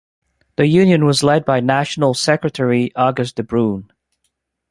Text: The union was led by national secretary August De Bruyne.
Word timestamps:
The 0.55 0.65
union 0.65 1.05
was 1.05 1.21
led 1.21 1.45
by 1.45 1.59
national 1.59 2.15
secretary 2.15 2.91
August 2.95 3.35
De 3.35 3.43
Bruyne. 3.43 3.91